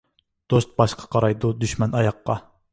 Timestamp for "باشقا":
0.79-1.05